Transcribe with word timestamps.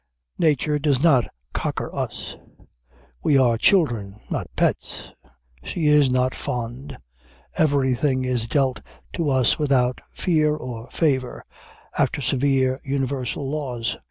Nature 0.39 0.79
does 0.79 1.03
not 1.03 1.27
cocker 1.53 1.93
us: 1.95 2.35
we 3.23 3.37
are 3.37 3.55
children, 3.55 4.19
not 4.31 4.47
pets: 4.55 5.11
she 5.63 5.85
is 5.85 6.09
not 6.09 6.33
fond: 6.33 6.97
everything 7.55 8.25
is 8.25 8.47
dealt 8.47 8.81
to 9.13 9.29
us 9.29 9.59
without 9.59 10.01
fear 10.11 10.55
or 10.55 10.89
favor, 10.89 11.43
after 11.99 12.19
severe 12.19 12.79
universal 12.83 13.47
laws. 13.47 13.95